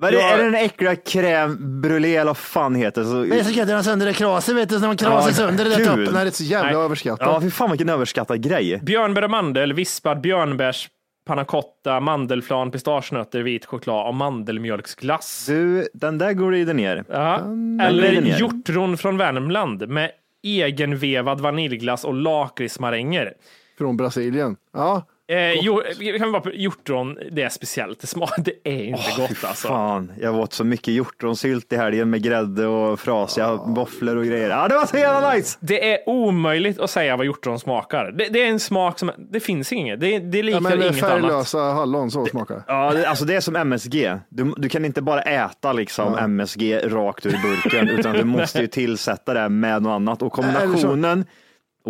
[0.00, 3.06] Vad är, det, är det den äckliga crème brûlée eller vad fan heter det?
[3.06, 5.28] Så, Det är så gött när man sönder det kraset, vet du, när man krasar
[5.28, 6.14] Ja, sönder det där toppen.
[6.14, 6.84] Det är så jävla Nej.
[6.84, 7.28] överskattat.
[7.28, 8.80] ja, fy fan vilken överskattad grej.
[8.82, 10.88] Björnbär och mandel, vispad björnbärs,
[11.26, 15.44] panna cotta, mandelflan, pistagenötter, vit choklad och mandelmjölksglass.
[15.46, 17.04] Du, den där går glider ner.
[17.08, 17.38] Ja.
[17.82, 18.38] Eller ner.
[18.38, 20.10] hjortron från Värmland med
[20.42, 23.32] egenvevad vaniljglass och lakritsmaränger.
[23.78, 24.56] Från Brasilien.
[24.72, 28.00] Ja, Eh, jo, vi kan vara på hjortron, det är speciellt.
[28.00, 29.68] Det, smak, det är inte gott Fy alltså.
[29.68, 34.50] Fan, jag åt så mycket hjortronsylt i helgen med grädde och frasiga våfflor och grejer.
[34.50, 35.58] Ja, det var så jävla nice!
[35.60, 38.12] Det är omöjligt att säga vad hjortron smakar.
[38.12, 40.00] Det, det är en smak som, det finns inget.
[40.00, 41.20] Det, det ja liknar men inget annat.
[41.20, 42.64] färglösa hallon, så smakar det.
[42.66, 44.18] Ja, det, alltså det är som MSG.
[44.28, 48.66] Du, du kan inte bara äta liksom MSG rakt ur burken, utan du måste ju
[48.66, 50.22] tillsätta det med något annat.
[50.22, 51.24] Och kombinationen,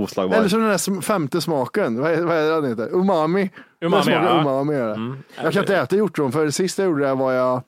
[0.03, 0.37] oslagbar.
[0.37, 2.89] Eller som den där femte smaken, vad är, vad är det den heter?
[2.93, 3.51] Umami.
[3.81, 4.31] Umami, smakar ja.
[4.31, 4.47] Mm.
[4.47, 5.17] umami är det.
[5.43, 7.63] Jag kan inte äta hjortron, för sist jag gjorde det var jag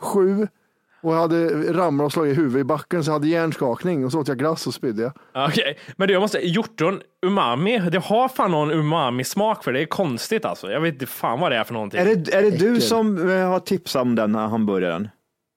[0.00, 0.48] sju
[1.02, 4.12] och jag hade ramlat och slagit i huvudet i backen så jag hade hjärnskakning och
[4.12, 5.12] så åt jag glass och spydde jag.
[5.48, 9.86] Okej, men du, jag måste, hjortron, umami, det har fan någon umami-smak för det är
[9.86, 10.70] konstigt alltså.
[10.70, 12.00] Jag vet inte fan vad det är för någonting.
[12.00, 15.08] Är det, är det du som eh, har tipsat om den här hamburgaren?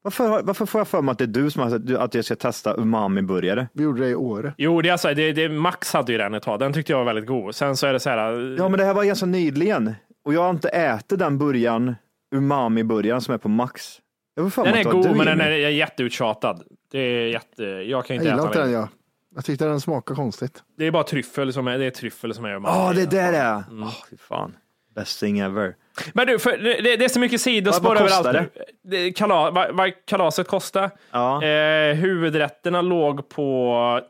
[0.06, 2.26] Varför, varför får jag för mig att det är du som har sagt att jag
[2.26, 3.68] ska testa umami-burgare?
[3.74, 4.54] Vi gjorde det i Åre.
[4.58, 6.60] Jo, det är alltså, det, det, Max hade ju den ett tag.
[6.60, 7.56] Den tyckte jag var väldigt god.
[7.56, 8.56] Sen så är det så här.
[8.58, 11.96] Ja, men det här var ganska nyligen och jag har inte ätit den burgaren,
[12.36, 14.00] umami-burgaren som är på Max.
[14.36, 16.63] Jag får för mig den är det god, men den är jätteuttjatad.
[16.91, 18.80] Det är jätte, jag kan Jag inte gillar äta inte den den.
[18.80, 18.88] jag.
[19.36, 20.63] Jag tyckte den smakade konstigt.
[20.78, 22.78] Det är bara tryffel som är, det är tryffel som är umami.
[22.78, 23.63] Ja, det där är.
[23.72, 23.84] Mm.
[23.84, 24.56] Åh, fy fan.
[24.95, 25.75] Best thing ever.
[26.13, 28.65] Men du, för, det, det är så mycket sidospår Vad- vad överallt nu.
[28.84, 30.91] Det, kala, vad, vad kalaset kostade?
[31.12, 31.43] Ja.
[31.43, 34.01] Eh, huvudrätterna låg på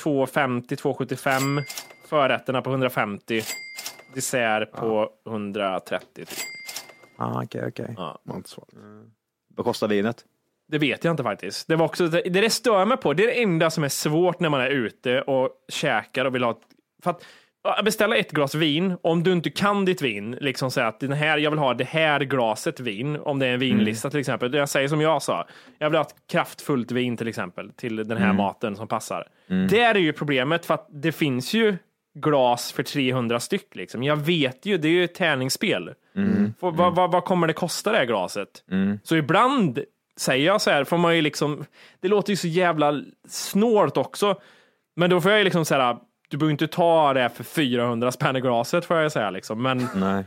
[0.00, 1.62] 250-275.
[2.08, 3.42] Förrätterna på 150.
[4.14, 6.06] Dessert på 130.
[6.14, 6.28] Typ.
[7.18, 7.94] Ah, okej, okej.
[8.44, 8.66] Svarar.
[9.56, 10.24] Vad kostar vinet?
[10.68, 11.68] Det vet jag inte faktiskt.
[11.68, 13.12] Det var också det, det stör mig på.
[13.12, 16.42] Det är det enda som är svårt när man är ute och käkar och vill
[16.44, 16.58] ha
[17.02, 17.26] för att Ja,
[17.84, 18.96] Beställa ett glas vin.
[19.02, 21.84] Om du inte kan ditt vin, liksom säga att den här, jag vill ha det
[21.84, 23.16] här glaset vin.
[23.16, 24.54] Om det är en vinlista till exempel.
[24.54, 25.46] Jag säger som jag sa.
[25.78, 29.26] Jag vill ha ett kraftfullt vin till exempel till den här maten som passar.
[29.68, 31.76] Det är ju problemet för att det finns ju
[32.18, 33.74] glas för 300 styck.
[33.76, 34.02] Liksom.
[34.02, 35.90] Jag vet ju, det är ju ett tärningsspel.
[36.60, 38.48] Får- Vad, vad, vad kommer det kosta det här glaset?
[39.04, 39.78] Så ibland
[40.16, 41.64] säger jag så här, får man ju liksom,
[42.00, 44.40] det låter ju så jävla snålt också.
[44.96, 45.98] Men då får jag ju liksom säga,
[46.30, 49.62] du behöver inte ta det för 400 spänn i glaset får jag ju säga liksom.
[49.62, 50.24] Men Nej.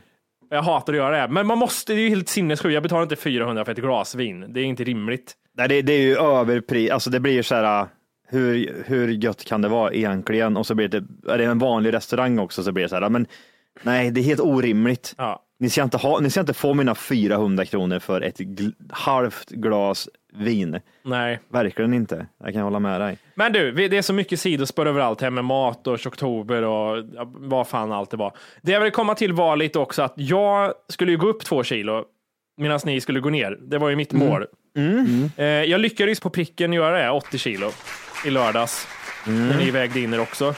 [0.50, 1.34] jag hatar att göra det.
[1.34, 2.74] Men man måste, det är ju helt sinnessjukt.
[2.74, 4.54] Jag betalar inte 400 för ett glas vin.
[4.54, 5.34] Det är inte rimligt.
[5.58, 7.88] Nej, det, det är ju överpris, alltså det blir så här,
[8.28, 10.58] hur, hur gött kan det vara egentligen?
[10.58, 13.10] Och så blir det, är det en vanlig restaurang också så blir det så här,
[13.10, 13.28] men
[13.84, 15.16] nej, det är helt orimligt.
[15.18, 15.40] Ja.
[15.60, 19.50] Ni ska inte, ha, ni ska inte få mina 400 kronor för ett gl- halvt
[19.50, 20.80] glas vin.
[21.04, 21.40] Nej.
[21.50, 22.28] Verkligen inte.
[22.44, 23.18] Jag kan hålla med dig.
[23.36, 27.68] Men du, det är så mycket sidospår överallt här med mat och oktober och vad
[27.68, 28.34] fan allt det var.
[28.62, 31.64] Det jag vill komma till var lite också att jag skulle ju gå upp två
[31.64, 32.06] kilo
[32.58, 33.58] medan ni skulle gå ner.
[33.62, 34.46] Det var ju mitt mål.
[35.38, 37.70] Eh, jag lyckades på pricken göra det, 80 kilo,
[38.26, 38.88] i lördags.
[39.28, 40.56] När ni vägde in er också.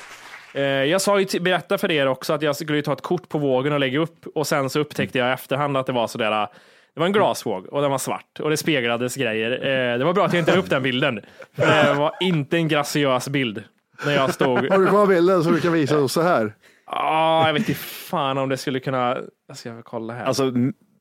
[0.54, 3.38] Eh, jag sa ju berätta för er också att jag skulle ta ett kort på
[3.38, 6.48] vågen och lägga upp och sen så upptäckte jag i efterhand att det var sådär
[6.96, 9.52] det var en glasvåg och den var svart och det speglades grejer.
[9.52, 11.22] Eh, det var bra att jag inte la upp den bilden.
[11.54, 13.64] För det var inte en graciös bild.
[14.06, 14.70] När jag stod...
[14.70, 16.56] Har du kvar bilden så du kan visa oss så här?
[16.86, 19.18] Ah, jag vet inte fan om det skulle kunna...
[19.48, 20.26] Jag ska kolla här.
[20.26, 20.52] Alltså,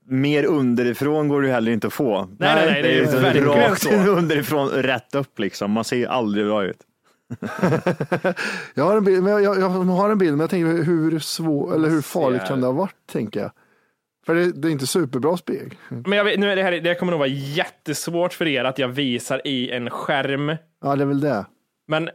[0.09, 2.29] mer underifrån går det ju heller inte att få.
[2.39, 3.91] nej, nej, nej, det är ju liksom verkligen rakt så.
[4.07, 5.71] underifrån, rätt upp liksom.
[5.71, 6.79] Man ser ju aldrig bra ut.
[8.75, 11.75] Jag har en bild, men jag, jag, har en bild, men jag tänker hur svår,
[11.75, 13.51] eller hur farligt kan det ha varit, tänker jag.
[14.27, 15.75] För det, det är inte superbra spegel.
[15.89, 18.79] Men jag vet, nu är det, här, det kommer nog vara jättesvårt för er att
[18.79, 20.57] jag visar i en skärm.
[20.83, 21.47] Ja, det är väl det.
[21.89, 22.11] Men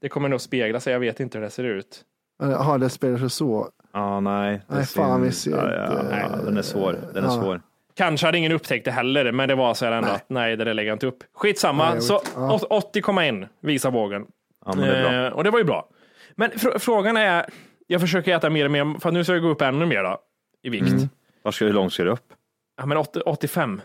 [0.00, 0.92] det kommer nog spegla sig.
[0.92, 2.02] Jag vet inte hur det ser ut.
[2.42, 3.68] Jaha, det spelar sig så.
[3.92, 4.60] Ja, nej.
[4.68, 6.26] det Nej, fan, vi ser ja, ja, inte.
[6.30, 6.96] ja, Den är svår.
[7.14, 7.34] Den är Ja.
[7.42, 7.60] svår.
[7.96, 10.64] Kanske hade ingen upptäckt det heller, men det var så här ändå att nej, det
[10.64, 11.18] där lägger jag inte upp.
[11.34, 12.20] Skitsamma, Nej, så.
[12.36, 12.54] Ja.
[12.54, 14.26] åt- 80,1 visar vågen.
[14.66, 15.26] Ja, men det är bra.
[15.26, 15.88] Eh, och det var ju bra.
[16.34, 17.46] Men fr- frågan är,
[17.86, 20.18] jag försöker äta mer och mer, för nu ska jag gå upp ännu mer då,
[20.62, 20.88] i vikt.
[20.88, 21.08] Mm.
[21.44, 22.32] Var ska, hur långt ska du upp?
[22.76, 23.80] Ja, men 80, 85.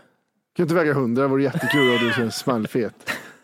[0.56, 2.94] Kan inte väga 100, det vore jättekul och du känns smällfet.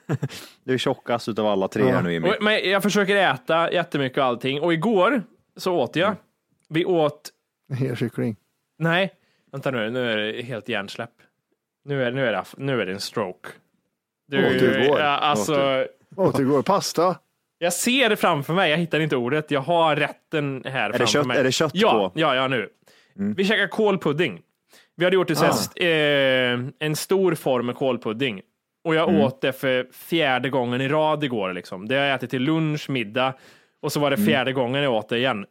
[0.65, 1.95] Du är tjockast utav alla tre Ja.
[1.95, 2.29] här nu Jimmy.
[2.29, 4.61] Och, men jag försöker äta jättemycket och allting.
[4.61, 5.23] Och igår
[5.57, 6.15] så åt jag.
[6.69, 7.31] Vi åt,
[7.79, 8.37] Helkyckling.
[8.79, 9.15] nej,
[9.53, 11.11] vänta nu, nu är det helt hjärnsläpp.
[11.85, 13.49] Nu är, nu är, det, nu är det en stroke.
[14.29, 15.01] Du, Åt igår.
[15.01, 17.17] ja, alltså, Åt igår, pasta.
[17.59, 19.51] jag ser det framför mig, jag hittar inte ordet.
[19.51, 21.39] Jag har rätten här det framför kött- mig.
[21.39, 21.99] är det kött ja, på?
[21.99, 22.11] Mm.
[22.15, 22.69] Ja, ja, nu.
[23.37, 24.41] Vi käkar kålpudding.
[24.97, 25.35] Vi hade gjort Ah.
[25.35, 25.85] st-
[26.53, 28.41] eh, en stor form med kålpudding.
[28.85, 29.21] Och jag Mm.
[29.21, 31.53] åt det för fjärde gången i rad igår.
[31.53, 31.89] Liksom.
[31.89, 33.35] Det har jag ätit till lunch, middag
[33.83, 34.21] och så var Mm.
[34.21, 35.45] det fjärde gången jag åt det igen.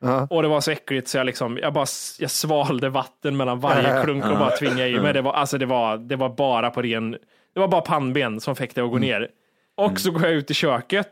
[0.00, 0.26] Ja.
[0.30, 1.86] Och det var så äckligt så jag, liksom, jag, bara,
[2.18, 5.12] jag svalde vatten mellan varje klunk och bara tvingade i mig.
[5.12, 7.10] Det var, alltså det, var, det var bara på ren,
[7.54, 9.08] det var bara pannben som fick det att gå Mm.
[9.08, 9.28] ner.
[9.76, 11.08] Och så går jag ut i köket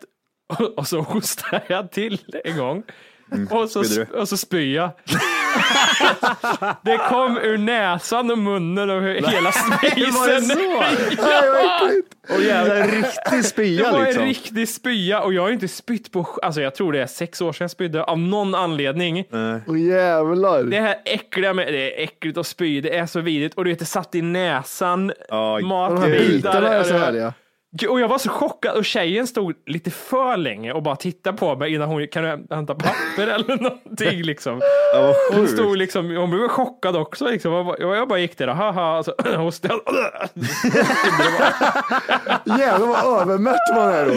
[0.59, 2.83] och, och så hostar jag till en gång.
[3.51, 3.83] Och, så,
[4.15, 4.91] och så spyr jag.
[6.83, 10.59] Det kom ur näsan och munnen och hela spisen.
[10.59, 10.79] Nej,
[11.19, 12.15] vad äckligt.
[12.37, 14.23] Och jävla riktig Det spya var liksom.
[14.23, 17.41] en riktig spya och jag har inte spytt på, alltså jag tror det är sex
[17.41, 19.25] år sedan jag spydde av någon anledning.
[19.67, 20.63] Åh jävlar.
[20.63, 23.71] Det här äckliga med, det är äckligt att spy, det är så vidrigt och du
[23.71, 26.29] vet det satt i näsan, Ja, De här matbitar.
[26.29, 27.33] bitarna är så härliga.
[27.89, 31.57] Och jag var så chockad och tjejen stod lite för länge och bara tittade på
[31.57, 34.61] mig innan hon kan du hämta papper eller någonting liksom.
[34.95, 37.53] Ja, Hon stod liksom, hon blev chockad också liksom.
[37.53, 40.29] Jag bara- Jag bara gick där och haha, och så hostade jag.
[42.59, 44.13] Jävlar vad övermätt man är då.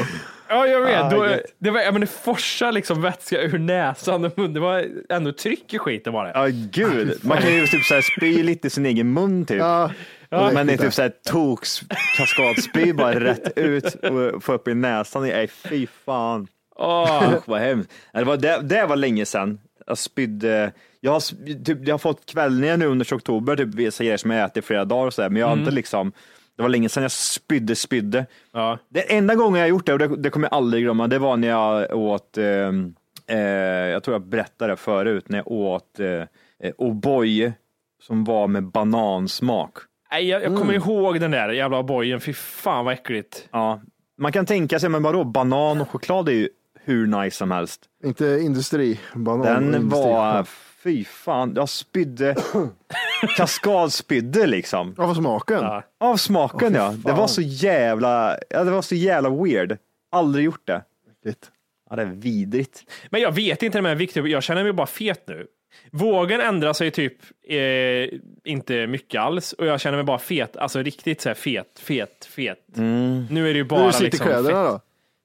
[0.54, 1.04] Ja, jag vet.
[1.04, 4.54] Ah, Då, det, var, men det forsar liksom vätska ur näsan och munnen.
[4.54, 6.32] Det var ändå tryck i skiten var det.
[6.36, 7.20] Ja, gud.
[7.22, 9.58] Man kan ju typ så här spy lite i sin egen mun typ.
[9.58, 9.92] Ja.
[10.30, 11.82] Men det är typ så här toks
[12.18, 15.24] kaskadspy bara rätt ut och få upp i näsan.
[15.24, 16.48] Nej, fy fan.
[16.76, 17.92] Åh, Usch, vad hemskt.
[18.14, 20.72] Det var, det, det var länge sedan jag spydde.
[21.00, 21.20] Jag har,
[21.64, 24.62] typ, jag har fått kvällningar nu under oktober, typ vissa grejer som jag ätit i
[24.68, 26.12] flera dagar och så där, men jag har inte liksom,
[26.58, 28.26] det var länge sedan jag spydde, spydde.
[28.52, 28.78] ja.
[28.90, 31.20] Det enda gången jag har gjort det, och det, det kommer jag aldrig glömma, det
[31.20, 32.96] var när jag åt, ehm,
[33.28, 37.54] eh, jag tror jag berättade det förut, när jag åt eh, eh, O'boy
[38.02, 39.78] som var med banansmak.
[40.12, 42.22] Nej, jag, jag kommer ihåg den där jävla bojen.
[42.22, 43.48] Fy fan vad äckligt.
[43.52, 43.82] Ja,
[44.18, 46.50] man kan tänka sig, men vadå, banan och choklad är ju
[46.84, 47.82] hur nice som helst.
[48.04, 49.00] Inte industri.
[49.14, 50.04] Banan, Den industri.
[50.12, 50.48] var,
[50.84, 52.36] fy fan, jag spydde,
[53.38, 54.94] kaskadspydde liksom.
[54.98, 55.62] Vad smaken.
[55.62, 55.84] Ja.
[56.00, 56.96] Av smaken Åh, ja.
[57.06, 59.78] Det var så jävla, ja, det var så jävla weird.
[60.12, 60.84] Aldrig gjort det.
[61.20, 61.52] Äckligt.
[61.90, 62.84] Ja, det är vidrigt.
[63.10, 65.48] Men jag vet inte med vikt, jag känner mig bara fet nu.
[65.92, 67.18] Vågen ändrar sig typ
[67.48, 71.80] eh, inte mycket alls och jag känner mig bara fet, alltså riktigt så här fet,
[71.80, 72.60] fet, fet.
[73.30, 74.54] Nu är det ju bara liksom kläderna fett.
[74.54, 74.80] då?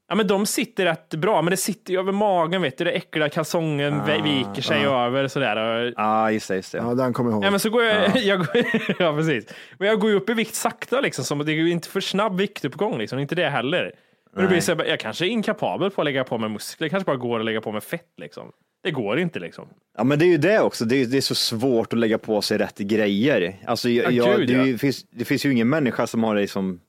[0.09, 2.91] Ja men de sitter rätt bra, men det sitter ju över magen vet du, det
[2.91, 5.57] äckliga kalsongen Ah, viker sig över sådär.
[5.87, 6.57] Och, Ja, just det.
[6.57, 6.79] Just det.
[6.79, 7.45] Ja, den kommer jag ihåg.
[7.45, 8.49] Ja, men så går jag, jag går,
[8.99, 9.47] ja precis.
[9.79, 12.01] Men jag går ju upp i vikt sakta liksom, som det är ju inte för
[12.01, 13.93] snabb viktuppgång liksom, inte det heller.
[14.35, 16.91] Men det blir så jag kanske är inkapabel på att lägga på mig muskler, jag
[16.91, 18.53] kanske bara går att lägga på mig fett liksom.
[18.83, 19.69] Det går inte liksom.
[19.99, 20.85] Ja, men det är ju det också.
[20.85, 23.57] Det är, det är så svårt att lägga på sig rätt grejer.
[23.67, 24.65] Alltså, jag, Ja, jag, gud, det, ja.
[24.65, 26.81] ju- finns, det finns ju ingen människa som har, det som,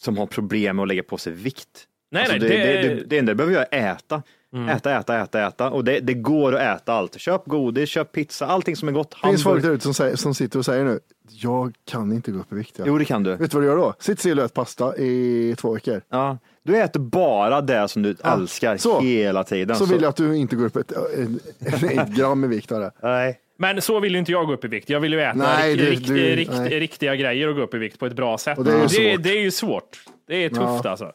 [0.00, 1.84] som har problem med att lägga på sig vikt.
[2.14, 4.22] Nej, Alltså, nej, det, det, det, det, det enda du behöver göra är äta.
[4.70, 5.70] Äta, äta, äta, äta.
[5.70, 7.20] Och det, det går att äta allt.
[7.20, 9.10] Köp godis, köp pizza, allting som är gott.
[9.22, 11.00] Det finns folk där ute som, säger, som sitter och säger nu,
[11.30, 12.74] jag kan inte gå upp i vikt.
[12.78, 12.84] Ja.
[12.86, 13.30] Jo, det kan du.
[13.36, 13.94] Vet du vad du gör då?
[13.98, 16.00] Sitt still och ät pasta i två veckor.
[16.10, 16.38] Ja.
[16.62, 19.00] Du äter bara det som du älskar så.
[19.00, 19.76] hela tiden.
[19.76, 22.72] Så vill jag att du inte går upp ett, ett, ett gram i vikt.
[23.02, 23.38] Nej.
[23.58, 24.90] Men så vill ju inte jag gå upp i vikt.
[24.90, 27.74] Jag vill ju äta Nej, rikt, du- rikt, du- rikt, riktiga grejer och gå upp
[27.74, 28.58] i vikt på ett bra sätt.
[28.58, 29.22] Och det är ju det, svårt.
[29.22, 30.04] det är ju svårt.
[30.26, 31.12] Det är tufft alltså.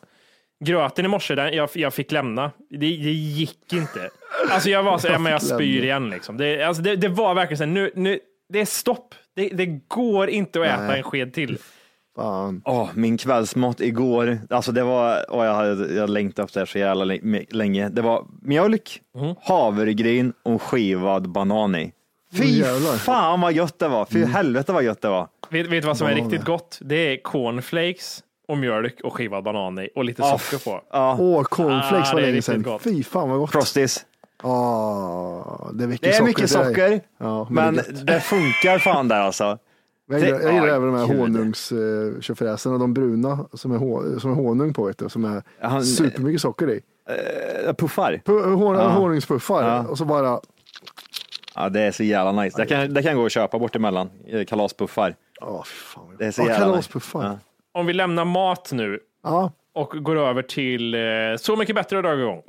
[0.65, 2.51] Gröten i morse, den, jag, jag fick lämna.
[2.69, 4.09] Det, det gick inte.
[4.51, 6.37] Alltså jag var så, ja, men jag spyr igen liksom.
[6.37, 8.19] Det, alltså det, det var verkligen så här, nu, nu,
[8.49, 9.15] det är stopp.
[9.35, 10.97] Det, det går inte att äta Nej.
[10.97, 11.57] en sked till.
[12.15, 12.61] Fan.
[12.65, 16.65] Åh, min kvällsmat igår, alltså det var, åh, jag hade jag längtat efter det här
[16.65, 17.89] så jävla lä- länge.
[17.89, 19.35] Det var mjölk, Mm.
[19.41, 21.91] havregryn och skivad banan i.
[22.33, 22.97] Fy jävlar.
[22.97, 24.31] fan vad gött det var, fy Mm.
[24.31, 25.27] helvete vad gött det var.
[25.49, 26.79] Vet, vet du vad som är riktigt gott?
[26.81, 30.81] Det är cornflakes och mjölk och skivad banan i och lite Ah, socker på.
[30.91, 32.61] Ja, Åh, cornflakes Ah, var är länge sedan.
[32.63, 32.81] gott.
[32.81, 33.51] Fy fan vad gott.
[33.51, 34.05] Frosties.
[34.43, 39.07] Ah, det, väcker Det är socker mycket socker, Ja, men det är det funkar fan
[39.07, 39.57] där alltså.
[40.09, 44.35] Jag gillar, jag gillar Ja, även de här honungstjofräserna, de bruna som är, som är
[44.35, 46.81] honung på, vet du, som är Han- supermycket socker i.
[47.67, 48.21] Eh, Puffar.
[48.25, 48.87] Pu- hon, Ja.
[48.89, 49.87] Honungspuffar Ja.
[49.87, 50.39] och så bara,
[51.55, 52.57] Ja, det är så jävla nice.
[52.57, 55.15] Det kan, det kan gå att köpa bort emellan, eh, kalaspuffar.
[55.41, 56.03] åh fy fan.
[56.19, 56.65] Det är så jävla nice.
[56.69, 57.23] kalaspuffar.
[57.23, 57.37] Ja.
[57.71, 59.51] Om vi lämnar mat nu Ja.
[59.73, 60.99] och går över till eh,
[61.39, 62.41] Så mycket bättre har dragit igång.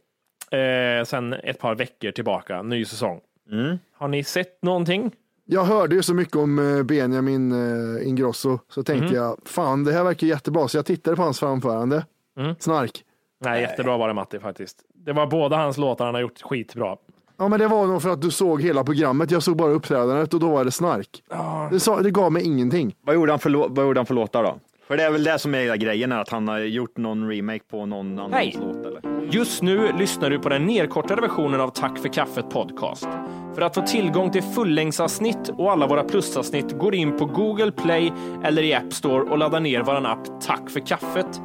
[0.60, 3.20] Eh, sen ett par veckor tillbaka, ny säsong.
[3.52, 3.78] Mm.
[3.92, 5.10] Har ni sett någonting?
[5.44, 9.14] Jag hörde ju så mycket om eh, Benjamin eh, Ingrosso, så tänkte Mhm.
[9.14, 12.06] jag, fan det här verkar jättebra, så jag tittade på hans framförande.
[12.38, 12.54] Mm.
[12.58, 13.04] Snark.
[13.44, 14.76] Nej, jättebra var det Matti faktiskt.
[14.94, 16.96] Det var båda hans låtar han har gjort skitbra.
[17.36, 20.34] Ja men det var nog för att du såg hela programmet, jag såg bara uppträdandet
[20.34, 21.22] och då var det snark.
[21.70, 22.94] Det, sa, det gav mig ingenting.
[23.02, 24.58] Vad gjorde, han för, vad gjorde han för låtar då?
[24.90, 27.28] För det är väl det som är hela grejen, är att han har gjort någon
[27.28, 28.56] remake på någon annans Hej.
[28.60, 29.32] låt eller?
[29.32, 33.08] Just nu lyssnar du på den nedkortade versionen av Tack för kaffet podcast.
[33.54, 38.12] För att få tillgång till fullängdsavsnitt och alla våra plusavsnitt går in på Google Play
[38.44, 41.40] eller i App Store och laddar ner vår app Tack för kaffet.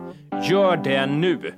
[0.49, 1.53] Gör det nu!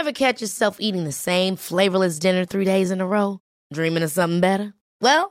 [0.00, 3.38] Ever catch yourself eating the same flavorless dinner three days in a row?
[3.74, 4.72] Dreaming of something better?
[5.00, 5.30] Well,